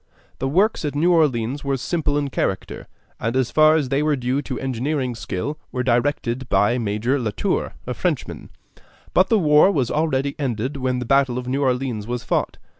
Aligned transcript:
The 0.39 0.47
works 0.47 0.83
at 0.83 0.95
New 0.95 1.13
Orleans 1.13 1.63
were 1.63 1.77
simple 1.77 2.17
in 2.17 2.31
character, 2.31 2.87
and 3.19 3.35
as 3.35 3.51
far 3.51 3.75
as 3.75 3.89
they 3.89 4.01
were 4.01 4.15
due 4.15 4.41
to 4.41 4.59
engineering 4.59 5.13
skill 5.13 5.59
were 5.71 5.83
directed 5.83 6.49
by 6.49 6.79
Major 6.79 7.19
Latour, 7.19 7.75
a 7.85 7.93
Frenchman; 7.93 8.49
but 9.13 9.29
the 9.29 9.37
war 9.37 9.71
was 9.71 9.91
already 9.91 10.33
ended 10.39 10.75
when 10.77 10.97
the 10.97 11.05
battle 11.05 11.37
of 11.37 11.47
New 11.47 11.61
Orleans 11.61 12.07
was 12.07 12.23
fought. 12.23 12.57